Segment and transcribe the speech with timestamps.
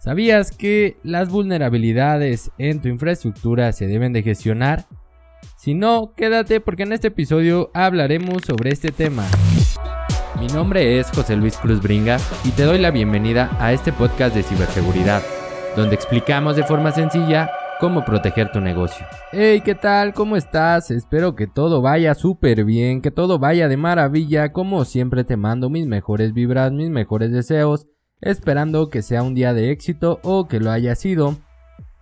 [0.00, 4.86] ¿Sabías que las vulnerabilidades en tu infraestructura se deben de gestionar?
[5.58, 9.26] Si no, quédate porque en este episodio hablaremos sobre este tema.
[10.40, 14.34] Mi nombre es José Luis Cruz Bringa y te doy la bienvenida a este podcast
[14.34, 15.20] de ciberseguridad,
[15.76, 19.04] donde explicamos de forma sencilla cómo proteger tu negocio.
[19.32, 20.14] Hey, ¿qué tal?
[20.14, 20.90] ¿Cómo estás?
[20.90, 24.50] Espero que todo vaya súper bien, que todo vaya de maravilla.
[24.54, 27.86] Como siempre te mando mis mejores vibras, mis mejores deseos
[28.20, 31.36] esperando que sea un día de éxito o que lo haya sido.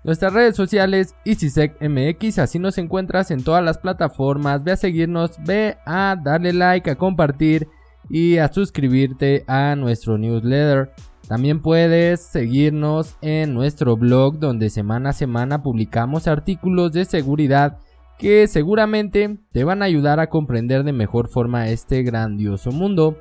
[0.04, 4.64] Nuestras redes sociales EasySecMX, así nos encuentras en todas las plataformas.
[4.64, 7.68] Ve a seguirnos, ve a darle like, a compartir
[8.08, 10.92] y a suscribirte a nuestro newsletter.
[11.28, 17.78] También puedes seguirnos en nuestro blog donde semana a semana publicamos artículos de seguridad
[18.18, 23.18] que seguramente te van a ayudar a comprender de mejor forma este grandioso mundo.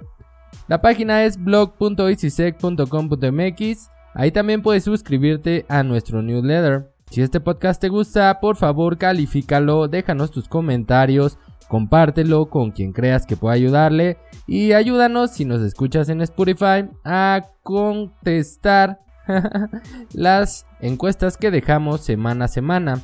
[0.68, 3.92] La página es blog.easysec.com.mx.
[4.14, 6.92] Ahí también puedes suscribirte a nuestro newsletter.
[7.10, 11.38] Si este podcast te gusta, por favor califícalo, déjanos tus comentarios,
[11.70, 17.44] compártelo con quien creas que pueda ayudarle y ayúdanos si nos escuchas en Spotify a
[17.64, 19.00] contestar
[20.14, 23.02] las encuestas que dejamos semana a semana.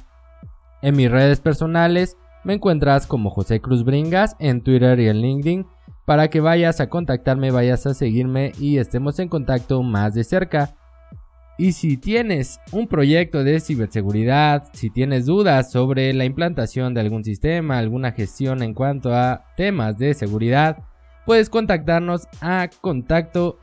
[0.82, 5.66] En mis redes personales me encuentras como José Cruz Bringas en Twitter y en LinkedIn
[6.06, 10.76] para que vayas a contactarme, vayas a seguirme y estemos en contacto más de cerca.
[11.58, 17.24] Y si tienes un proyecto de ciberseguridad, si tienes dudas sobre la implantación de algún
[17.24, 20.84] sistema, alguna gestión en cuanto a temas de seguridad,
[21.26, 23.60] puedes contactarnos a contacto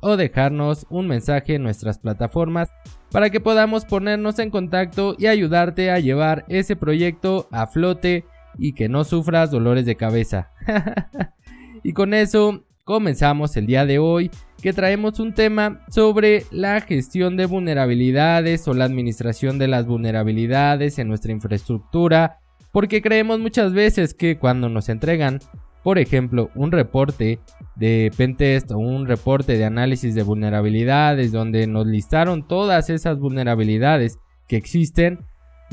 [0.00, 2.70] o dejarnos un mensaje en nuestras plataformas
[3.10, 8.24] para que podamos ponernos en contacto y ayudarte a llevar ese proyecto a flote
[8.58, 10.50] y que no sufras dolores de cabeza.
[11.82, 14.30] y con eso comenzamos el día de hoy
[14.62, 20.98] que traemos un tema sobre la gestión de vulnerabilidades o la administración de las vulnerabilidades
[20.98, 22.38] en nuestra infraestructura
[22.72, 25.40] porque creemos muchas veces que cuando nos entregan
[25.82, 27.38] por ejemplo, un reporte
[27.74, 34.18] de pentest o un reporte de análisis de vulnerabilidades donde nos listaron todas esas vulnerabilidades
[34.46, 35.20] que existen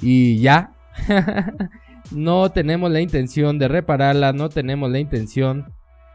[0.02, 0.72] y ya
[2.12, 5.74] no tenemos la intención de repararlas, no tenemos la intención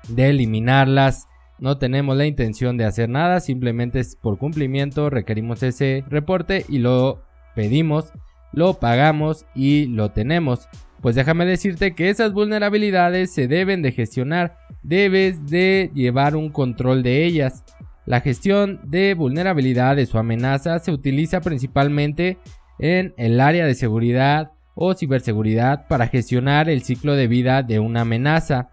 [0.08, 6.04] de eliminarlas, no tenemos la intención de hacer nada, simplemente es por cumplimiento requerimos ese
[6.08, 7.22] reporte y lo
[7.54, 8.12] pedimos,
[8.52, 10.68] lo pagamos y lo tenemos.
[11.00, 17.02] Pues déjame decirte que esas vulnerabilidades se deben de gestionar, debes de llevar un control
[17.02, 17.64] de ellas.
[18.06, 22.38] La gestión de vulnerabilidades o amenazas se utiliza principalmente
[22.78, 28.02] en el área de seguridad, o ciberseguridad para gestionar el ciclo de vida de una
[28.02, 28.70] amenaza.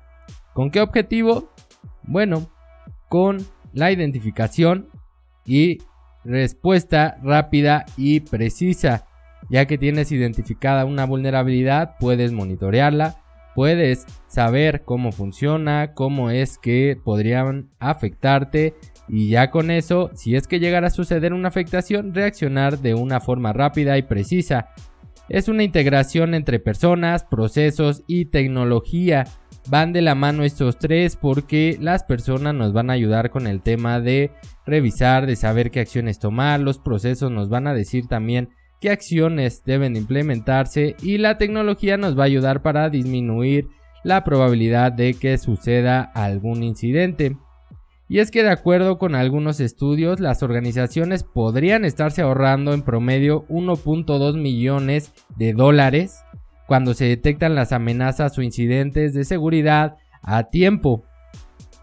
[0.54, 1.52] ¿Con qué objetivo?
[2.04, 2.50] Bueno,
[3.08, 3.38] con
[3.74, 4.90] la identificación
[5.46, 5.80] y
[6.24, 9.06] respuesta rápida y precisa.
[9.50, 13.24] Ya que tienes identificada una vulnerabilidad, puedes monitorearla,
[13.56, 18.76] puedes saber cómo funciona, cómo es que podrían afectarte
[19.08, 23.20] y ya con eso, si es que llegara a suceder una afectación, reaccionar de una
[23.20, 24.70] forma rápida y precisa.
[25.30, 29.26] Es una integración entre personas, procesos y tecnología.
[29.70, 33.62] Van de la mano estos tres porque las personas nos van a ayudar con el
[33.62, 34.32] tema de
[34.66, 38.50] revisar, de saber qué acciones tomar, los procesos nos van a decir también
[38.82, 43.68] qué acciones deben implementarse y la tecnología nos va a ayudar para disminuir
[44.04, 47.38] la probabilidad de que suceda algún incidente.
[48.12, 53.46] Y es que de acuerdo con algunos estudios, las organizaciones podrían estarse ahorrando en promedio
[53.50, 56.24] 1.2 millones de dólares
[56.66, 61.04] cuando se detectan las amenazas o incidentes de seguridad a tiempo.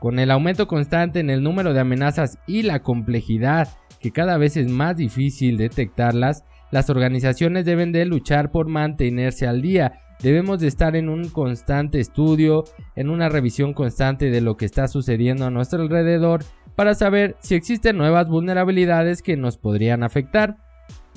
[0.00, 3.68] Con el aumento constante en el número de amenazas y la complejidad
[4.00, 9.62] que cada vez es más difícil detectarlas, las organizaciones deben de luchar por mantenerse al
[9.62, 14.64] día Debemos de estar en un constante estudio, en una revisión constante de lo que
[14.64, 16.42] está sucediendo a nuestro alrededor
[16.74, 20.56] para saber si existen nuevas vulnerabilidades que nos podrían afectar.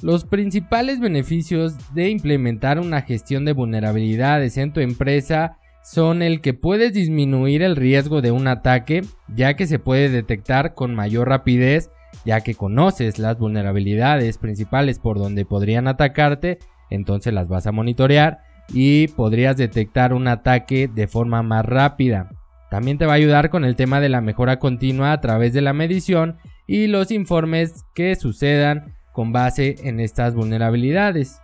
[0.01, 6.53] Los principales beneficios de implementar una gestión de vulnerabilidades en tu empresa son el que
[6.53, 11.89] puedes disminuir el riesgo de un ataque, ya que se puede detectar con mayor rapidez,
[12.25, 16.59] ya que conoces las vulnerabilidades principales por donde podrían atacarte,
[16.89, 18.39] entonces las vas a monitorear
[18.71, 22.29] y podrías detectar un ataque de forma más rápida.
[22.69, 25.61] También te va a ayudar con el tema de la mejora continua a través de
[25.61, 26.37] la medición
[26.67, 31.41] y los informes que sucedan con base en estas vulnerabilidades.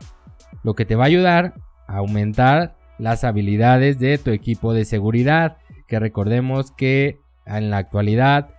[0.63, 1.55] Lo que te va a ayudar
[1.87, 5.57] a aumentar las habilidades de tu equipo de seguridad,
[5.87, 8.49] que recordemos que en la actualidad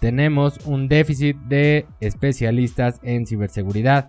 [0.00, 4.08] tenemos un déficit de especialistas en ciberseguridad.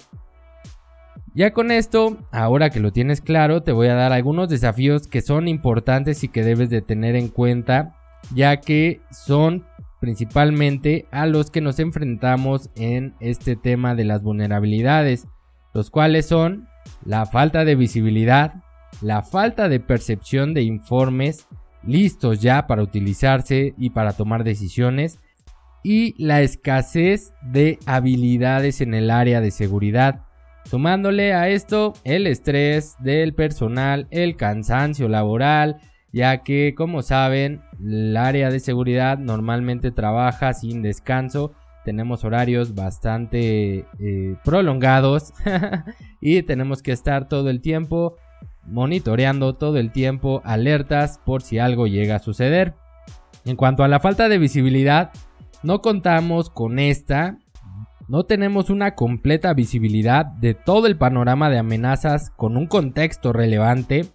[1.40, 5.22] Ya con esto, ahora que lo tienes claro, te voy a dar algunos desafíos que
[5.22, 7.96] son importantes y que debes de tener en cuenta,
[8.36, 9.66] ya que son
[10.02, 15.30] principalmente a los que nos enfrentamos en este tema de las vulnerabilidades,
[15.74, 16.68] los cuales son
[17.06, 18.56] la falta de visibilidad,
[19.02, 21.48] la falta de percepción de informes
[21.84, 25.20] listos ya para utilizarse y para tomar decisiones,
[25.84, 30.26] y la escasez de habilidades en el área de seguridad.
[30.66, 35.78] Sumándole a esto el estrés del personal, el cansancio laboral,
[36.12, 41.54] ya que como saben el área de seguridad normalmente trabaja sin descanso,
[41.86, 45.34] tenemos horarios bastante eh, prolongados
[46.22, 48.18] y tenemos que estar todo el tiempo
[48.68, 52.76] monitoreando todo el tiempo alertas por si algo llega a suceder.
[53.46, 55.12] En cuanto a la falta de visibilidad,
[55.64, 57.38] no contamos con esta,
[58.10, 64.08] no tenemos una completa visibilidad de todo el panorama de amenazas con un contexto relevante.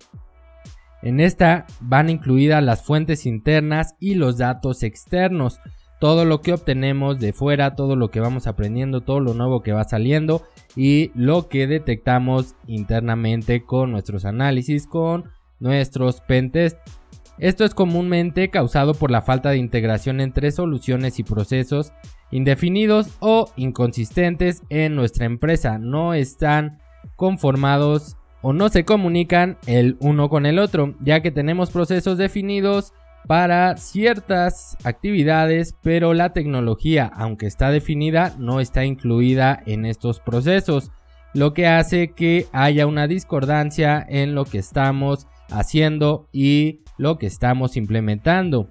[1.01, 5.61] En esta van incluidas las fuentes internas y los datos externos,
[6.01, 9.73] todo lo que obtenemos de fuera, todo lo que vamos aprendiendo, todo lo nuevo que
[9.73, 10.43] va saliendo
[10.75, 15.31] y lo que detectamos internamente con nuestros análisis, con
[15.61, 16.81] nuestros pentests.
[17.39, 21.93] Esto es comúnmente causado por la falta de integración entre soluciones y procesos
[22.31, 25.79] indefinidos o inconsistentes en nuestra empresa.
[25.79, 26.79] No están
[27.17, 32.93] conformados o no se comunican el uno con el otro, ya que tenemos procesos definidos
[33.27, 40.91] para ciertas actividades, pero la tecnología, aunque está definida, no está incluida en estos procesos,
[41.33, 47.27] lo que hace que haya una discordancia en lo que estamos haciendo y lo que
[47.27, 48.69] estamos implementando.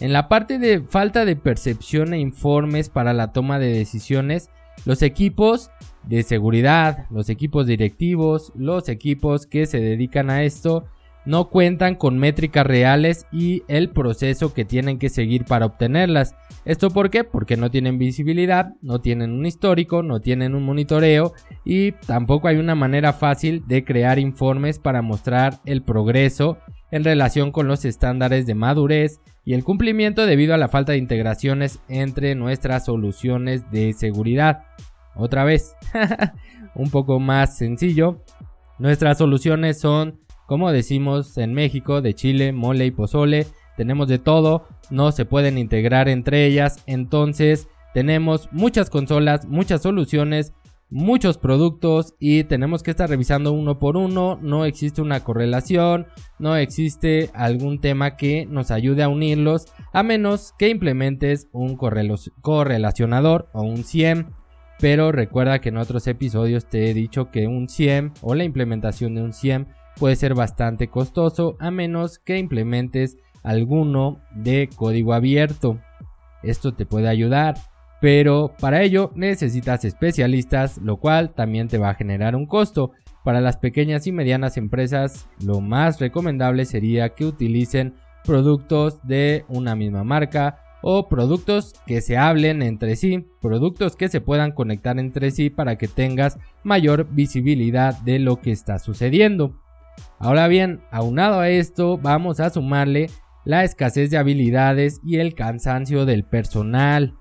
[0.00, 4.48] En la parte de falta de percepción e informes para la toma de decisiones,
[4.86, 5.70] los equipos
[6.04, 10.86] de seguridad, los equipos directivos, los equipos que se dedican a esto,
[11.24, 16.34] no cuentan con métricas reales y el proceso que tienen que seguir para obtenerlas.
[16.64, 17.24] ¿Esto por qué?
[17.24, 21.32] Porque no tienen visibilidad, no tienen un histórico, no tienen un monitoreo
[21.64, 26.58] y tampoco hay una manera fácil de crear informes para mostrar el progreso
[26.90, 30.98] en relación con los estándares de madurez y el cumplimiento debido a la falta de
[30.98, 34.64] integraciones entre nuestras soluciones de seguridad.
[35.14, 35.74] Otra vez,
[36.74, 38.22] un poco más sencillo,
[38.78, 40.20] nuestras soluciones son,
[40.50, 45.58] como decimos en México, de chile, mole y pozole, tenemos de todo, no se pueden
[45.58, 50.52] integrar entre ellas, entonces tenemos muchas consolas, muchas soluciones
[50.90, 54.40] muchos productos y tenemos que estar revisando uno por uno.
[54.42, 56.08] No existe una correlación,
[56.40, 63.50] no existe algún tema que nos ayude a unirlos, a menos que implementes un correlacionador
[63.52, 64.32] o un CIEM.
[64.80, 69.14] Pero recuerda que en otros episodios te he dicho que un CIEM o la implementación
[69.14, 69.66] de un CIEM
[69.98, 75.78] puede ser bastante costoso a menos que implementes alguno de código abierto.
[76.42, 77.54] Esto te puede ayudar
[78.00, 82.92] pero para ello necesitas especialistas, lo cual también te va a generar un costo.
[83.24, 87.94] Para las pequeñas y medianas empresas, lo más recomendable sería que utilicen
[88.24, 94.22] productos de una misma marca o productos que se hablen entre sí, productos que se
[94.22, 99.60] puedan conectar entre sí para que tengas mayor visibilidad de lo que está sucediendo.
[100.18, 103.08] Ahora bien, aunado a esto, vamos a sumarle
[103.44, 107.14] la escasez de habilidades y el cansancio del personal.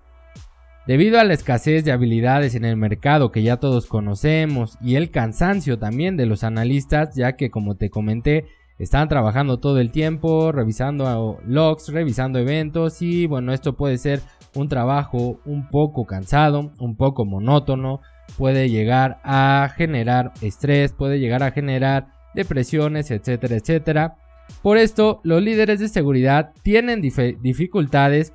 [0.86, 5.12] Debido a la escasez de habilidades en el mercado que ya todos conocemos y el
[5.12, 8.46] cansancio también de los analistas, ya que como te comenté,
[8.80, 14.22] están trabajando todo el tiempo, revisando logs, revisando eventos y bueno, esto puede ser
[14.56, 18.02] un trabajo un poco cansado, un poco monótono,
[18.38, 24.18] puede llegar a generar estrés, puede llegar a generar depresiones, etcétera, etcétera.
[24.62, 28.34] Por esto, los líderes de seguridad tienen dificultades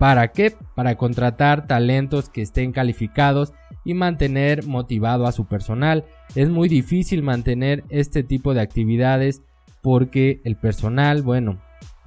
[0.00, 0.56] ¿Para qué?
[0.74, 3.52] Para contratar talentos que estén calificados
[3.84, 6.06] y mantener motivado a su personal.
[6.34, 9.42] Es muy difícil mantener este tipo de actividades
[9.82, 11.60] porque el personal, bueno,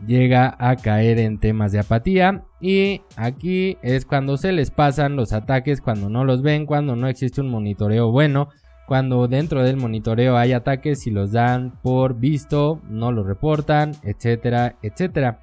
[0.08, 5.32] llega a caer en temas de apatía y aquí es cuando se les pasan los
[5.32, 8.50] ataques, cuando no los ven, cuando no existe un monitoreo bueno,
[8.88, 14.76] cuando dentro del monitoreo hay ataques y los dan por visto, no lo reportan, etcétera,
[14.82, 15.40] etcétera.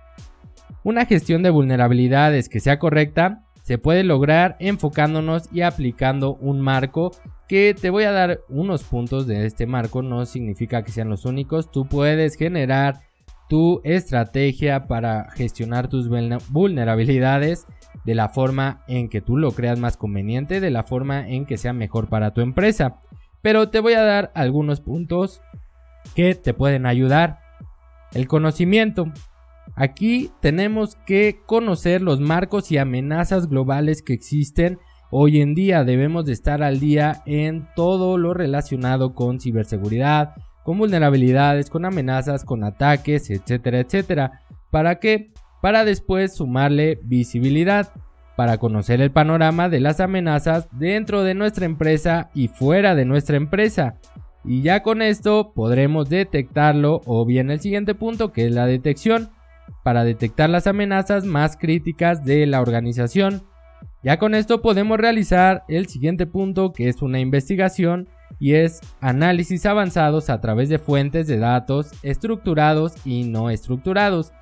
[0.84, 7.12] Una gestión de vulnerabilidades que sea correcta se puede lograr enfocándonos y aplicando un marco
[7.48, 11.24] que te voy a dar unos puntos de este marco, no significa que sean los
[11.24, 13.00] únicos, tú puedes generar
[13.48, 16.08] tu estrategia para gestionar tus
[16.48, 17.66] vulnerabilidades
[18.04, 21.58] de la forma en que tú lo creas más conveniente, de la forma en que
[21.58, 23.00] sea mejor para tu empresa.
[23.42, 25.40] Pero te voy a dar algunos puntos
[26.14, 27.38] que te pueden ayudar.
[28.12, 29.06] El conocimiento.
[29.76, 34.78] Aquí tenemos que conocer los marcos y amenazas globales que existen.
[35.10, 40.78] Hoy en día debemos de estar al día en todo lo relacionado con ciberseguridad, con
[40.78, 44.42] vulnerabilidades, con amenazas, con ataques, etcétera, etcétera.
[44.70, 45.32] ¿Para qué?
[45.62, 47.92] Para después sumarle visibilidad,
[48.40, 53.36] para conocer el panorama de las amenazas dentro de nuestra empresa y fuera de nuestra
[53.36, 53.96] empresa.
[54.46, 59.28] Y ya con esto podremos detectarlo o bien el siguiente punto que es la detección
[59.84, 63.42] para detectar las amenazas más críticas de la organización.
[64.02, 69.66] Ya con esto podemos realizar el siguiente punto que es una investigación y es análisis
[69.66, 74.32] avanzados a través de fuentes de datos estructurados y no estructurados.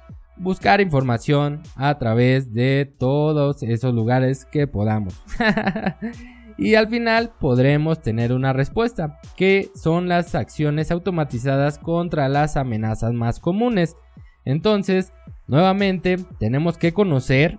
[0.41, 5.15] Buscar información a través de todos esos lugares que podamos.
[6.59, 13.13] y al final podremos tener una respuesta, que son las acciones automatizadas contra las amenazas
[13.13, 13.97] más comunes.
[14.45, 15.13] Entonces,
[15.47, 17.59] nuevamente tenemos que conocer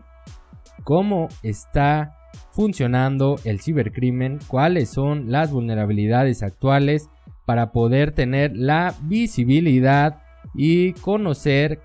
[0.83, 2.15] cómo está
[2.51, 7.09] funcionando el cibercrimen, cuáles son las vulnerabilidades actuales
[7.45, 10.21] para poder tener la visibilidad
[10.55, 11.81] y conocer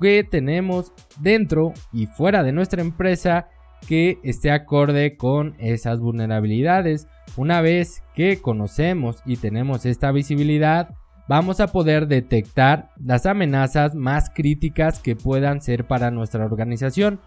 [0.00, 3.48] qué tenemos dentro y fuera de nuestra empresa
[3.86, 7.06] que esté acorde con esas vulnerabilidades.
[7.36, 10.90] Una vez que conocemos y tenemos esta visibilidad,
[11.28, 17.20] vamos a poder detectar las amenazas más críticas que puedan ser para nuestra organización.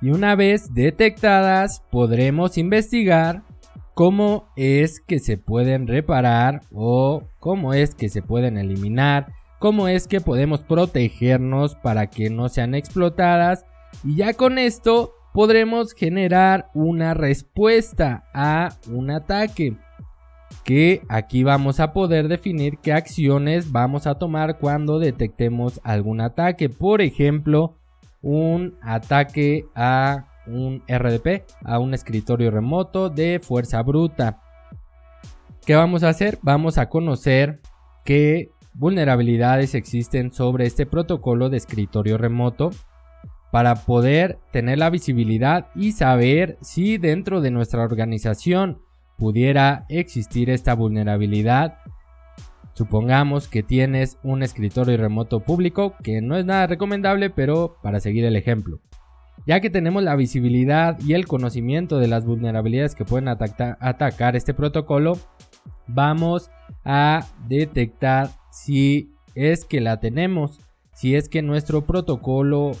[0.00, 3.42] Y una vez detectadas, podremos investigar
[3.94, 10.06] cómo es que se pueden reparar o cómo es que se pueden eliminar, cómo es
[10.06, 13.64] que podemos protegernos para que no sean explotadas.
[14.04, 19.76] Y ya con esto podremos generar una respuesta a un ataque.
[20.64, 26.68] Que aquí vamos a poder definir qué acciones vamos a tomar cuando detectemos algún ataque.
[26.68, 27.76] Por ejemplo,
[28.22, 34.40] un ataque a un RDP, a un escritorio remoto de fuerza bruta.
[35.64, 36.38] ¿Qué vamos a hacer?
[36.42, 37.60] Vamos a conocer
[38.04, 42.70] qué vulnerabilidades existen sobre este protocolo de escritorio remoto
[43.50, 48.80] para poder tener la visibilidad y saber si dentro de nuestra organización
[49.16, 51.78] pudiera existir esta vulnerabilidad.
[52.74, 58.24] Supongamos que tienes un escritorio remoto público, que no es nada recomendable, pero para seguir
[58.24, 58.78] el ejemplo.
[59.44, 64.54] Ya que tenemos la visibilidad y el conocimiento de las vulnerabilidades que pueden atacar este
[64.54, 65.18] protocolo,
[65.88, 66.50] vamos
[66.84, 68.28] a detectar
[68.64, 70.60] si es que la tenemos,
[70.92, 72.72] si es que nuestro protocolo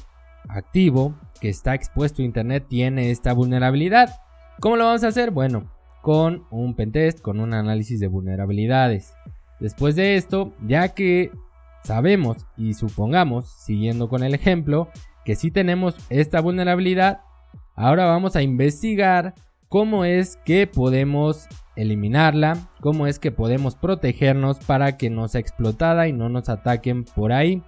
[0.48, 4.20] activo que está expuesto a internet tiene esta vulnerabilidad.
[4.60, 5.30] ¿Cómo lo vamos a hacer?
[5.30, 5.70] Bueno,
[6.02, 9.14] con un pentest, con un análisis de vulnerabilidades.
[9.60, 11.30] Después de esto, ya que
[11.84, 14.88] sabemos y supongamos, siguiendo con el ejemplo,
[15.24, 17.20] que si tenemos esta vulnerabilidad,
[17.76, 19.34] ahora vamos a investigar
[19.68, 21.46] cómo es que podemos
[21.78, 27.04] eliminarla, cómo es que podemos protegernos para que no sea explotada y no nos ataquen
[27.04, 27.62] por ahí.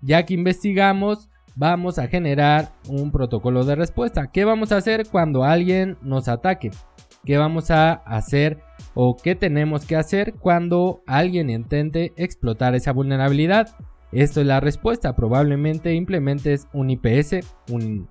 [0.00, 4.30] Ya que investigamos, vamos a generar un protocolo de respuesta.
[4.32, 6.70] ¿Qué vamos a hacer cuando alguien nos ataque?
[7.24, 8.62] ¿Qué vamos a hacer
[8.94, 13.68] o qué tenemos que hacer cuando alguien intente explotar esa vulnerabilidad?
[14.12, 15.14] Esto es la respuesta.
[15.14, 18.08] Probablemente implementes un IPS, un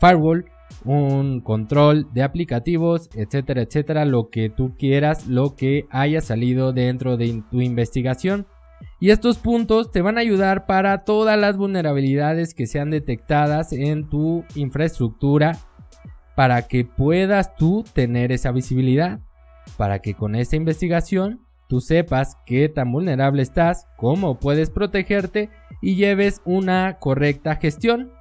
[0.00, 0.44] firewall,
[0.84, 7.16] un control de aplicativos, etcétera, etcétera, lo que tú quieras, lo que haya salido dentro
[7.16, 8.46] de tu investigación.
[8.98, 14.08] Y estos puntos te van a ayudar para todas las vulnerabilidades que sean detectadas en
[14.08, 15.58] tu infraestructura
[16.34, 19.20] para que puedas tú tener esa visibilidad,
[19.76, 25.50] para que con esta investigación tú sepas qué tan vulnerable estás, cómo puedes protegerte
[25.80, 28.12] y lleves una correcta gestión.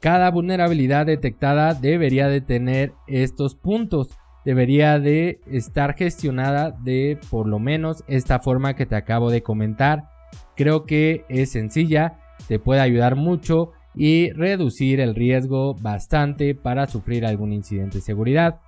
[0.00, 4.10] Cada vulnerabilidad detectada debería de tener estos puntos,
[4.44, 10.16] debería de estar gestionada de por lo menos esta forma que te acabo de comentar
[10.56, 17.26] Creo que es sencilla, te puede ayudar mucho y reducir el riesgo bastante para sufrir
[17.26, 18.60] algún incidente de seguridad.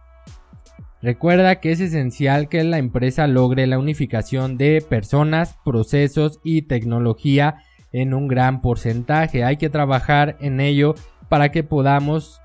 [1.01, 7.63] Recuerda que es esencial que la empresa logre la unificación de personas, procesos y tecnología
[7.93, 9.45] en un gran porcentaje.
[9.45, 10.95] Hay que trabajar en ello
[11.29, 12.41] para que podamos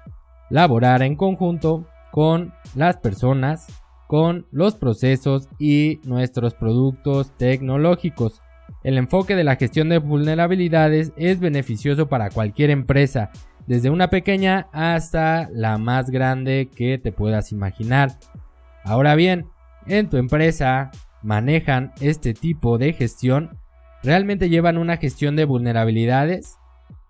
[0.49, 3.67] laborar en conjunto con las personas,
[4.07, 8.41] con los procesos y nuestros productos tecnológicos.
[8.83, 13.31] El enfoque de la gestión de vulnerabilidades es beneficioso para cualquier empresa,
[13.65, 18.11] desde una pequeña hasta la más grande que te puedas imaginar.
[18.83, 19.47] Ahora bien,
[19.87, 23.57] en tu empresa manejan este tipo de gestión,
[24.03, 26.57] realmente llevan una gestión de vulnerabilidades,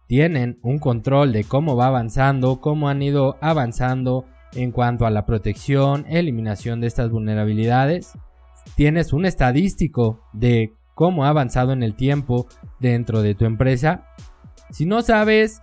[0.07, 5.25] tienen un control de cómo va avanzando, cómo han ido avanzando en cuanto a la
[5.25, 8.13] protección, eliminación de estas vulnerabilidades.
[8.75, 12.47] Tienes un estadístico de cómo ha avanzado en el tiempo
[12.79, 14.05] dentro de tu empresa.
[14.69, 15.61] Si no sabes,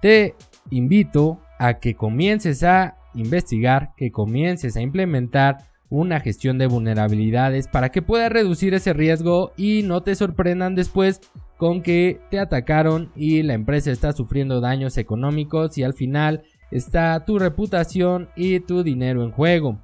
[0.00, 0.34] te
[0.70, 5.58] invito a que comiences a investigar, que comiences a implementar
[5.90, 11.20] una gestión de vulnerabilidades para que puedas reducir ese riesgo y no te sorprendan después
[11.62, 16.42] con que te atacaron y la empresa está sufriendo daños económicos y al final
[16.72, 19.78] está tu reputación y tu dinero en juego.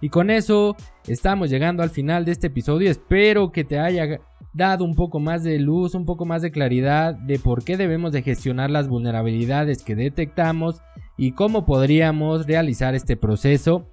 [0.00, 0.76] Y con eso
[1.06, 2.90] estamos llegando al final de este episodio.
[2.90, 4.18] Espero que te haya
[4.54, 8.10] dado un poco más de luz, un poco más de claridad de por qué debemos
[8.12, 10.80] de gestionar las vulnerabilidades que detectamos
[11.18, 13.90] y cómo podríamos realizar este proceso.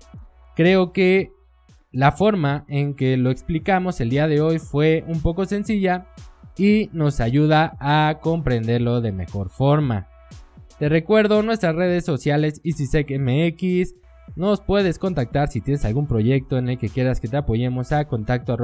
[0.55, 1.33] Creo que
[1.91, 6.07] la forma en que lo explicamos el día de hoy fue un poco sencilla
[6.57, 10.07] y nos ayuda a comprenderlo de mejor forma.
[10.79, 13.95] Te recuerdo nuestras redes sociales EasySecMX,
[14.35, 18.05] nos puedes contactar si tienes algún proyecto en el que quieras que te apoyemos a
[18.05, 18.57] contacto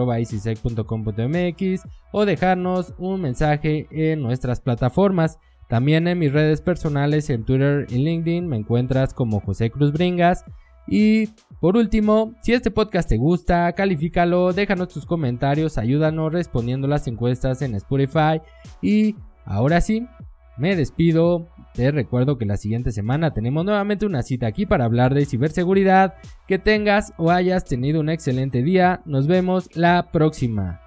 [2.11, 5.37] o dejarnos un mensaje en nuestras plataformas.
[5.69, 10.43] También en mis redes personales en Twitter y LinkedIn me encuentras como José Cruz Bringas.
[10.87, 11.27] Y
[11.59, 17.61] por último, si este podcast te gusta, califícalo, déjanos tus comentarios, ayúdanos respondiendo las encuestas
[17.61, 18.41] en Spotify.
[18.81, 20.07] Y ahora sí,
[20.57, 21.47] me despido.
[21.73, 26.15] Te recuerdo que la siguiente semana tenemos nuevamente una cita aquí para hablar de ciberseguridad.
[26.47, 29.01] Que tengas o hayas tenido un excelente día.
[29.05, 30.81] Nos vemos la próxima.